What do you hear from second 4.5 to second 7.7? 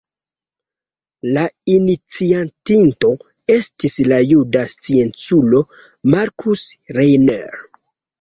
scienculo Markus Reiner.